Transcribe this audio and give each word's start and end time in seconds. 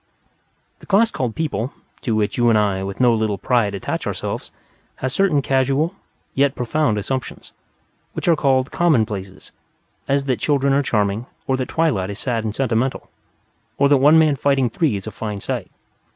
The 0.79 0.87
class 0.87 1.11
called 1.11 1.35
People 1.35 1.73
(to 2.01 2.15
which 2.15 2.35
you 2.35 2.49
and 2.49 2.57
I, 2.57 2.81
with 2.81 2.99
no 2.99 3.13
little 3.13 3.37
pride, 3.37 3.75
attach 3.75 4.07
ourselves) 4.07 4.49
has 4.95 5.13
certain 5.13 5.43
casual, 5.43 5.93
yet 6.33 6.55
profound, 6.55 6.97
assumptions, 6.97 7.53
which 8.13 8.27
are 8.27 8.35
called 8.35 8.71
"commonplaces," 8.71 9.51
as 10.07 10.25
that 10.25 10.39
children 10.39 10.73
are 10.73 10.81
charming, 10.81 11.27
or 11.45 11.55
that 11.55 11.69
twilight 11.69 12.09
is 12.09 12.17
sad 12.17 12.43
and 12.43 12.55
sentimental, 12.55 13.11
or 13.77 13.89
that 13.89 13.97
one 13.97 14.17
man 14.17 14.35
fighting 14.37 14.71
three 14.71 14.95
is 14.95 15.05
a 15.05 15.11
fine 15.11 15.39
sight. 15.39 15.69